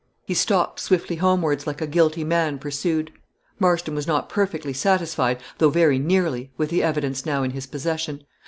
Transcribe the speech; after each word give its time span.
He 0.25 0.33
stalked 0.33 0.79
swiftly 0.79 1.17
homewards, 1.17 1.67
like 1.67 1.79
a 1.79 1.85
guilty 1.85 2.23
man 2.23 2.57
pursued. 2.57 3.11
Marston 3.59 3.93
was 3.93 4.07
not 4.07 4.29
perfectly 4.29 4.73
satisfied, 4.73 5.37
though 5.59 5.69
very 5.69 5.99
nearly, 5.99 6.49
with 6.57 6.71
the 6.71 6.81
evidence 6.81 7.23
now 7.23 7.43
in 7.43 7.51
his 7.51 7.67
possession. 7.67 8.23